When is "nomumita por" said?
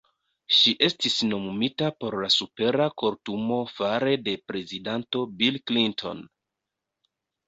1.25-2.15